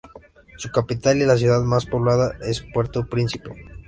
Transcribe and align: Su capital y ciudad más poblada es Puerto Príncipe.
Su 0.57 0.71
capital 0.71 1.19
y 1.21 1.37
ciudad 1.37 1.61
más 1.61 1.85
poblada 1.85 2.35
es 2.41 2.65
Puerto 2.73 3.05
Príncipe. 3.05 3.51